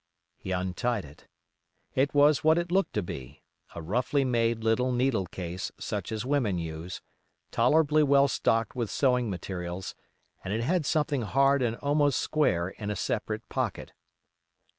[0.35, 1.27] He untied it.
[1.93, 3.43] It was what it looked to be:
[3.75, 7.03] a roughly made little needle case such as women use,
[7.51, 9.93] tolerably well stocked with sewing materials,
[10.43, 13.93] and it had something hard and almost square in a separate pocket.